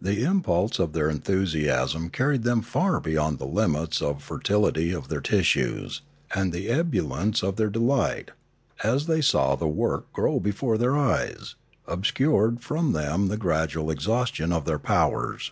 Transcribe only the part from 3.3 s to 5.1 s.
the limits of fer tility of